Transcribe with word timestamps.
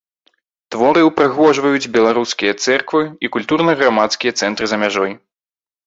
Творы 0.75 1.03
ўпрыгожваюць 1.09 1.91
беларускія 1.99 2.57
цэрквы 2.65 3.03
і 3.27 3.33
культурна-грамадскія 3.39 4.31
цэнтры 4.41 4.65
за 4.77 4.85
мяжой. 4.87 5.11